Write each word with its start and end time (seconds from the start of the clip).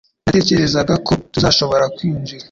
Sinatekerezaga 0.21 0.93
ko 1.05 1.13
tuzashobora 1.31 1.85
kwinjira 1.95 2.39